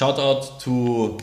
[0.00, 1.18] Shoutout to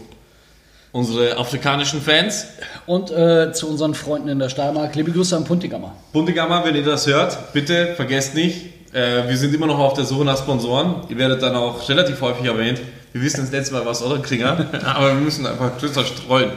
[0.92, 2.46] unsere afrikanischen Fans.
[2.86, 4.94] Und äh, zu unseren Freunden in der Steiermark.
[4.94, 5.96] Liebe Grüße an Puntigammer.
[6.14, 10.06] Puntigammer, wenn ihr das hört, bitte vergesst nicht, äh, wir sind immer noch auf der
[10.06, 10.98] Suche nach Sponsoren.
[11.10, 12.80] Ihr werdet dann auch relativ häufig erwähnt.
[13.14, 16.52] Wir wissen das letzte Mal was oder Kringer, aber wir müssen einfach größer streuen.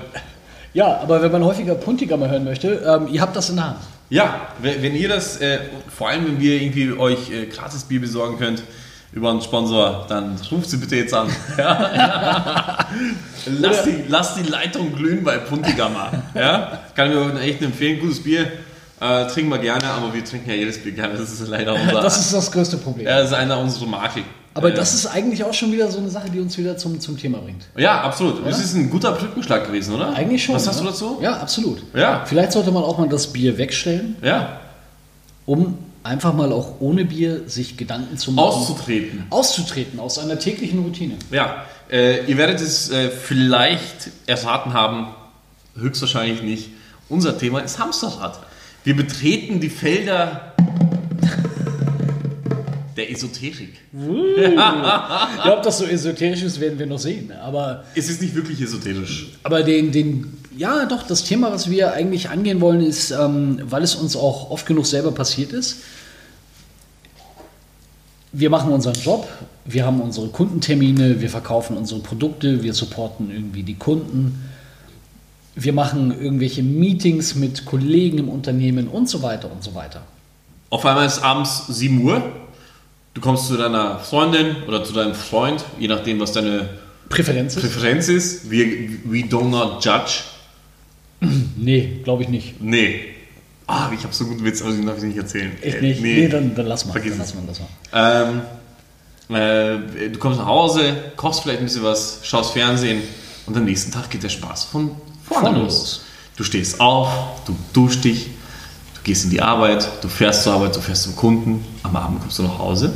[0.75, 3.79] Ja, aber wenn man häufiger Puntigammer hören möchte, ähm, ihr habt das in der Hand.
[4.11, 8.03] Ja, wenn, wenn ihr das, äh, vor allem wenn wir irgendwie euch äh, gratis Bier
[8.03, 8.63] besorgen könnt
[9.13, 11.29] über einen Sponsor, dann ruft sie bitte jetzt an.
[11.59, 12.87] Ja?
[13.47, 16.11] lass, die, lass die Leitung glühen bei Puntigammer.
[16.35, 16.81] Ja?
[16.95, 18.47] Kann ich mir echt empfehlen, gutes Bier.
[19.01, 21.15] Äh, trinken wir gerne, aber wir trinken ja jedes Bier gerne.
[21.15, 22.03] Das ist leider unser.
[22.03, 23.07] Das ist das größte Problem.
[23.07, 24.25] ja, das ist einer unserer Marken.
[24.53, 27.01] Aber Äh, das ist eigentlich auch schon wieder so eine Sache, die uns wieder zum,
[27.01, 27.63] zum Thema bringt.
[27.77, 28.47] Ja, absolut.
[28.47, 30.13] Das ist ein guter Brückenschlag gewesen, oder?
[30.15, 30.55] Eigentlich schon.
[30.55, 30.83] Was hast ne?
[30.83, 31.19] du dazu?
[31.23, 31.83] Ja, absolut.
[31.95, 32.25] Ja.
[32.27, 34.59] Vielleicht sollte man auch mal das Bier wegstellen, Ja.
[35.47, 38.49] um einfach mal auch ohne Bier sich Gedanken zu machen.
[38.49, 39.25] Auszutreten.
[39.31, 41.15] auszutreten aus einer täglichen Routine.
[41.31, 45.09] Ja, äh, ihr werdet es äh, vielleicht erraten haben,
[45.79, 46.71] höchstwahrscheinlich nicht.
[47.09, 48.41] Unser Thema ist Hamsterrad.
[48.85, 50.55] Wir betreten die Felder
[52.97, 53.75] der Esoterik.
[53.93, 57.33] Ja, ob das so esoterisch ist, werden wir noch sehen.
[57.33, 59.33] Aber, Es ist nicht wirklich esoterisch.
[59.43, 63.83] aber den, den, ja, doch, das Thema, was wir eigentlich angehen wollen, ist, ähm, weil
[63.83, 65.77] es uns auch oft genug selber passiert ist.
[68.33, 69.29] Wir machen unseren Job,
[69.65, 74.49] wir haben unsere Kundentermine, wir verkaufen unsere Produkte, wir supporten irgendwie die Kunden,
[75.57, 80.03] wir machen irgendwelche Meetings mit Kollegen im Unternehmen und so weiter und so weiter.
[80.71, 82.23] Auf einmal ist abends 7 Uhr.
[83.15, 86.69] Du kommst zu deiner Freundin oder zu deinem Freund, je nachdem, was deine
[87.09, 87.63] Präferenz ist?
[87.63, 88.51] Präferenz ist.
[88.51, 88.67] Wir,
[89.05, 90.23] we do not judge.
[91.57, 92.61] Nee, glaube ich nicht.
[92.61, 93.01] Nee.
[93.67, 95.53] Ah, ich habe so einen guten Witz, aber den darf ich nicht erzählen.
[95.63, 96.01] Echt Äh, nicht?
[96.03, 96.93] Nee, dann, dann lass mal.
[96.93, 98.43] Vergiss dann lass mal, lass mal.
[99.31, 103.03] Ähm, äh, du kommst nach Hause, kochst vielleicht ein bisschen was, schaust Fernsehen
[103.47, 104.91] und am nächsten Tag geht der Spaß von
[105.25, 105.73] vorne Vorne los.
[105.79, 106.01] los.
[106.37, 107.09] Du stehst auf,
[107.47, 108.27] du duschst dich,
[108.95, 112.21] du gehst in die Arbeit, du fährst zur Arbeit, du fährst zum Kunden, am Abend
[112.23, 112.93] kommst du nach Hause,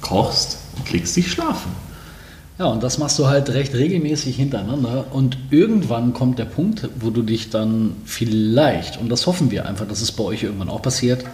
[0.00, 1.72] kochst und legst dich schlafen.
[2.56, 5.06] Ja, und das machst du halt recht regelmäßig hintereinander.
[5.10, 9.88] Und irgendwann kommt der Punkt, wo du dich dann vielleicht, und das hoffen wir einfach,
[9.88, 11.24] dass es bei euch irgendwann auch passiert,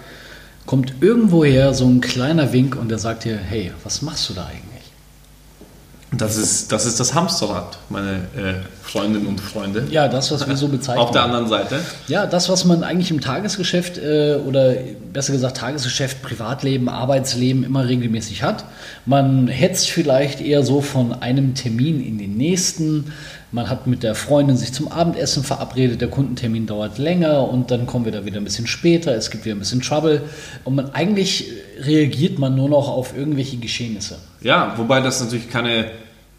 [0.64, 4.46] kommt irgendwoher so ein kleiner Wink und der sagt dir, hey, was machst du da
[4.46, 4.69] eigentlich?
[6.12, 9.86] Das ist das, ist das Hamsterrad, meine äh, Freundinnen und Freunde.
[9.90, 11.04] Ja, das, was wir so bezeichnen.
[11.04, 11.80] Auf der anderen Seite.
[12.08, 14.74] Ja, das, was man eigentlich im Tagesgeschäft äh, oder
[15.12, 18.64] besser gesagt Tagesgeschäft, Privatleben, Arbeitsleben immer regelmäßig hat.
[19.06, 23.12] Man hetzt vielleicht eher so von einem Termin in den nächsten.
[23.52, 27.84] Man hat mit der Freundin sich zum Abendessen verabredet, der Kundentermin dauert länger und dann
[27.86, 30.22] kommen wir da wieder ein bisschen später, es gibt wieder ein bisschen Trouble
[30.64, 31.46] und man eigentlich
[31.80, 34.18] reagiert man nur noch auf irgendwelche Geschehnisse.
[34.40, 35.90] Ja, wobei das natürlich keine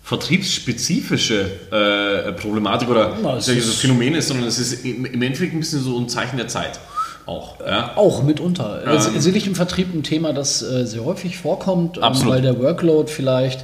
[0.03, 5.59] vertriebsspezifische äh, Problematik oder Na, ich ist- Phänomen ist, sondern es ist im, Endeffekt ein
[5.59, 6.79] bisschen so ein Zeichen der Zeit.
[7.25, 7.59] Auch.
[7.59, 7.91] Ja?
[7.95, 8.81] Auch mitunter.
[8.85, 8.99] Ähm.
[9.19, 13.63] sicherlich im Vertrieb ein Thema, das äh, sehr häufig vorkommt, ähm, weil der Workload vielleicht,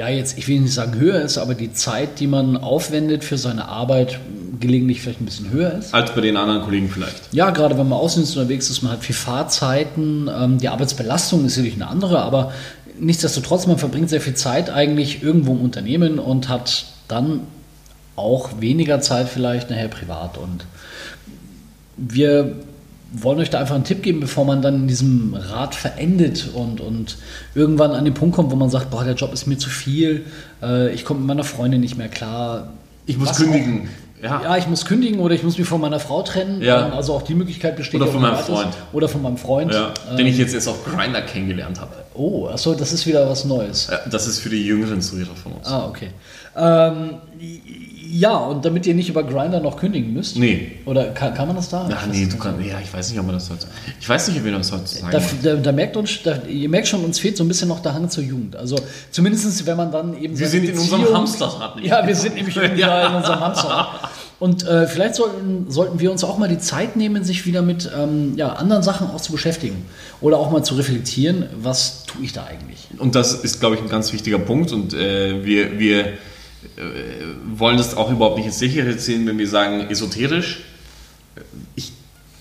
[0.00, 3.36] ja jetzt, ich will nicht sagen höher ist, aber die Zeit, die man aufwendet für
[3.36, 4.18] seine Arbeit,
[4.58, 5.92] gelegentlich vielleicht ein bisschen höher ist.
[5.92, 7.20] Als bei den anderen Kollegen vielleicht.
[7.32, 11.54] Ja, gerade wenn man außendienst unterwegs ist, man hat viel Fahrzeiten, ähm, die Arbeitsbelastung ist
[11.54, 12.52] sicherlich eine andere, aber
[12.98, 17.40] nichtsdestotrotz, man verbringt sehr viel Zeit eigentlich irgendwo im Unternehmen und hat dann
[18.16, 20.38] auch weniger Zeit vielleicht nachher privat.
[20.38, 20.64] Und
[21.98, 22.56] wir
[23.12, 26.80] wollen euch da einfach einen Tipp geben, bevor man dann in diesem Rad verendet und,
[26.80, 27.16] und
[27.54, 30.26] irgendwann an den Punkt kommt, wo man sagt, boah, der Job ist mir zu viel,
[30.62, 32.72] äh, ich komme mit meiner Freundin nicht mehr klar.
[33.06, 33.88] Ich muss Was kündigen.
[34.22, 34.42] Ja.
[34.42, 36.60] Ja, ich muss kündigen oder ich muss mich von meiner Frau trennen.
[36.60, 36.86] Ja.
[36.88, 38.00] Ähm, Also auch die Möglichkeit besteht.
[38.00, 38.36] Oder von meinem.
[38.36, 38.68] Freund.
[38.92, 39.72] Oder von meinem Freund.
[39.72, 41.92] Ja, Ähm, den ich jetzt erst auf Grinder kennengelernt habe.
[42.14, 43.88] Oh, achso, das ist wieder was Neues.
[43.90, 45.66] Ja, Das ist für die jüngeren Zuhörer von uns.
[45.66, 46.08] Ah, okay.
[46.56, 47.14] Ähm,
[48.12, 50.36] ja, und damit ihr nicht über Grinder noch kündigen müsst.
[50.36, 50.72] Nee.
[50.84, 51.88] Oder kann, kann man das da?
[51.92, 53.66] Ach nee, du kannst, ja, ich weiß nicht, ob man das heute.
[54.00, 55.38] Ich weiß nicht, ob wir das heutzutage Da, machen.
[55.44, 57.94] da, da merkt uns, da, ihr merkt schon, uns fehlt so ein bisschen noch der
[57.94, 58.56] Hang zur Jugend.
[58.56, 58.76] Also
[59.12, 61.86] zumindest, wenn man dann eben Wir sind in unserem Hamsterrad nicht.
[61.86, 62.86] Ja, wir sind nämlich Ja.
[62.86, 64.10] da in unserem Hamsterrad.
[64.40, 67.90] Und äh, vielleicht sollten, sollten wir uns auch mal die Zeit nehmen, sich wieder mit
[67.94, 69.84] ähm, ja, anderen Sachen auch zu beschäftigen.
[70.22, 72.88] Oder auch mal zu reflektieren, was tue ich da eigentlich?
[72.96, 74.72] Und das ist, glaube ich, ein ganz wichtiger Punkt.
[74.72, 76.14] Und äh, wir, wir äh,
[77.54, 80.62] wollen das auch überhaupt nicht ins Lächerliche ziehen, wenn wir sagen esoterisch.
[81.74, 81.92] Ich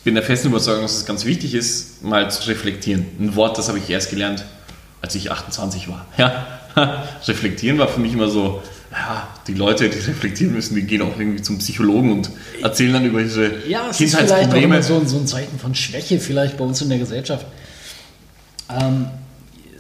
[0.06, 3.06] bin der festen Überzeugung, dass es ganz wichtig ist, mal zu reflektieren.
[3.20, 4.46] Ein Wort, das habe ich erst gelernt,
[5.02, 6.06] als ich 28 war.
[6.18, 6.48] Ja?
[7.28, 11.18] reflektieren war für mich immer so, ja, die Leute, die reflektieren müssen, die gehen auch
[11.20, 12.32] irgendwie zum Psychologen und
[12.62, 14.64] erzählen dann über ihre Ja, es auch Kindheitsprobleme.
[14.64, 17.46] immer so, so ein Zeichen von Schwäche vielleicht bei uns in der Gesellschaft.
[18.70, 19.08] Ähm,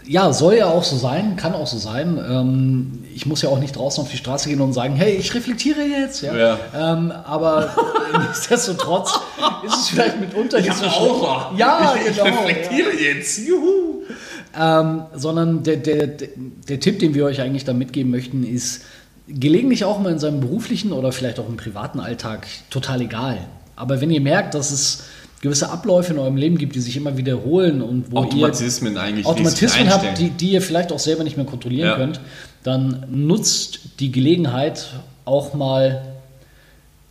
[0.06, 2.20] ja, soll ja auch so sein, kann auch so sein.
[2.28, 5.34] Ähm, ich muss ja auch nicht draußen auf die Straße gehen und sagen, hey, ich
[5.36, 6.22] reflektiere jetzt.
[6.22, 6.36] Ja?
[6.36, 6.60] Ja.
[6.76, 7.76] Ähm, aber
[8.28, 9.20] nichtsdestotrotz
[9.66, 10.86] ist es vielleicht mitunter Ich nicht so.
[10.86, 11.52] Aura.
[11.58, 12.28] Ja, ich, genau.
[12.28, 13.40] ich reflektiere jetzt.
[13.40, 13.89] Juhu.
[14.60, 18.82] Ähm, sondern der, der, der, Tipp, den wir euch eigentlich da mitgeben möchten, ist
[19.28, 23.38] gelegentlich auch mal in seinem beruflichen oder vielleicht auch im privaten Alltag total egal.
[23.78, 25.04] Aber wenn ihr merkt, dass es
[25.42, 29.26] gewisse Abläufe in eurem Leben gibt, die sich immer wiederholen und wo Automatismen ihr eigentlich
[29.26, 31.96] Automatismen habt, die, die ihr vielleicht auch selber nicht mehr kontrollieren Ja.
[31.96, 32.20] könnt,
[32.64, 34.88] dann nutzt die Gelegenheit
[35.24, 36.02] auch mal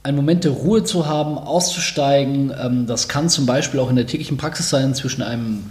[0.02, 2.52] einen Moment der Ruhe zu haben, auszusteigen.
[2.62, 5.70] Ähm, Das kann zum Beispiel auch in der täglichen Praxis sein zwischen einem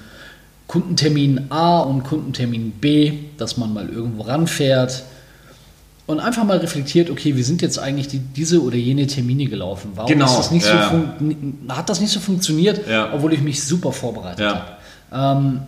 [0.68, 5.04] Kundentermin A und Kundentermin B, dass man mal irgendwo ranfährt
[6.08, 9.92] und einfach mal reflektiert, okay, wie sind jetzt eigentlich die, diese oder jene Termine gelaufen?
[9.96, 10.90] Warum Genau, das ja.
[10.90, 13.14] so hat das nicht so funktioniert, Ja.
[13.14, 14.66] obwohl ich mich super vorbereitet Ja.
[15.12, 15.40] habe?
[15.42, 15.60] Ähm,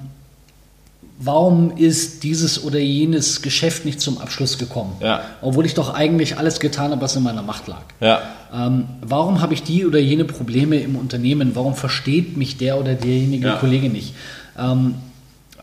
[1.20, 4.94] warum ist dieses oder jenes Geschäft nicht zum Abschluss gekommen?
[5.02, 5.22] Ja.
[5.42, 7.84] Obwohl ich doch eigentlich alles getan habe, was in meiner Macht lag.
[8.00, 8.22] Ja.
[8.54, 11.52] Ähm, warum habe ich die oder jene Probleme im Unternehmen?
[11.56, 13.56] Warum versteht mich der oder derjenige Ja.
[13.58, 14.14] Kollege nicht?
[14.58, 14.96] Ähm,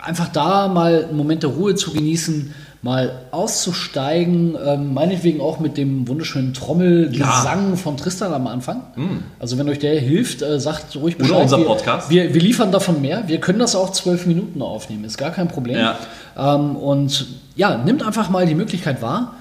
[0.01, 5.77] einfach da mal einen Moment der Ruhe zu genießen, mal auszusteigen, ähm, meinetwegen auch mit
[5.77, 8.83] dem wunderschönen Trommelgesang von Tristan am Anfang.
[9.41, 11.23] Also wenn euch der hilft, äh, sagt ruhig Mm.
[11.23, 11.43] Oder Bescheid.
[11.43, 12.11] unser wir, Podcast.
[12.11, 13.25] Wir, wir liefern davon mehr.
[13.27, 15.79] Wir können das auch zwölf Minuten aufnehmen, ist gar kein Problem.
[15.79, 15.99] Ja.
[16.37, 19.35] Ähm, und ja, nimmt einfach mal die Möglichkeit wahr,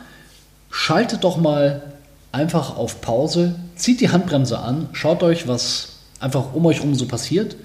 [0.71, 1.83] schaltet doch mal
[2.31, 7.05] einfach auf Pause, zieht die Handbremse an, schaut euch, was einfach um euch rum so
[7.05, 7.55] passiert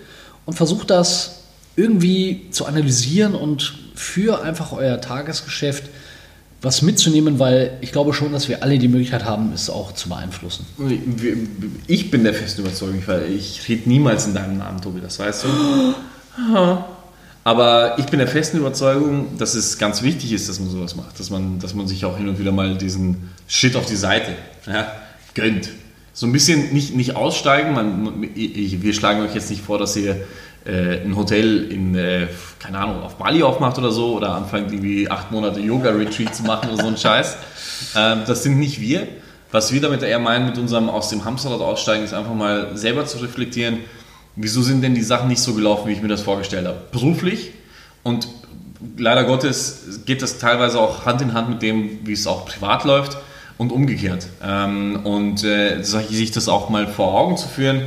[0.45, 1.40] und versucht das
[1.77, 5.85] irgendwie zu analysieren und für einfach euer Tagesgeschäft
[6.63, 10.11] was mitzunehmen, weil ich glaube schon, dass wir alle die Möglichkeit haben, es auch zu
[10.11, 10.67] beeinflussen.
[11.87, 15.45] Ich bin der festen Überzeugung, weil ich rede niemals in deinem Namen, Tobi, das weißt
[15.45, 15.49] du.
[17.43, 21.19] Aber ich bin der festen Überzeugung, dass es ganz wichtig ist, dass man sowas macht.
[21.19, 24.33] Dass man, dass man sich auch hin und wieder mal diesen Shit auf die Seite
[24.67, 24.93] ja,
[25.33, 25.71] gönnt.
[26.13, 27.73] So ein bisschen nicht, nicht aussteigen.
[27.73, 30.17] Man, ich, wir schlagen euch jetzt nicht vor, dass ihr
[31.05, 32.27] ein Hotel in, äh,
[32.59, 36.71] keine Ahnung, auf Bali aufmacht oder so oder anfangt irgendwie acht Monate Yoga-Retreat zu machen
[36.71, 37.37] oder so ein Scheiß.
[37.97, 39.07] Ähm, das sind nicht wir.
[39.53, 43.07] Was wir damit eher meinen mit unserem aus dem Hamsterrad aussteigen, ist einfach mal selber
[43.07, 43.79] zu reflektieren,
[44.37, 46.79] wieso sind denn die Sachen nicht so gelaufen, wie ich mir das vorgestellt habe.
[46.93, 47.53] Beruflich
[48.03, 48.29] und
[48.97, 52.85] leider Gottes geht das teilweise auch Hand in Hand mit dem, wie es auch privat
[52.85, 53.17] läuft
[53.59, 54.27] und umgekehrt.
[54.43, 57.83] Ähm, und äh, sich das auch mal vor Augen zu führen,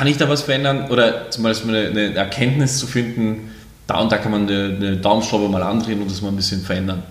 [0.00, 3.50] kann ich da was verändern oder zum Beispiel eine, eine Erkenntnis zu finden,
[3.86, 6.62] da und da kann man eine, eine Daumenschraube mal andrehen und das mal ein bisschen
[6.62, 7.02] verändern.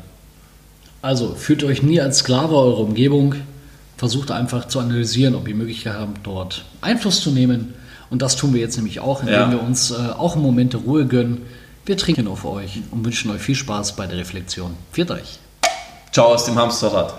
[1.03, 3.35] Also fühlt euch nie als Sklave eurer Umgebung,
[3.97, 7.75] versucht einfach zu analysieren, ob ihr Möglichkeit habt, dort Einfluss zu nehmen.
[8.09, 9.51] Und das tun wir jetzt nämlich auch, indem Ja.
[9.51, 11.43] wir uns äh, auch einen Moment der Ruhe gönnen.
[11.85, 14.73] Wir trinken auf euch und wünschen euch viel Spaß bei der Reflexion.
[14.93, 15.37] Viert euch!
[16.11, 17.13] Ciao aus dem Hamsterrad.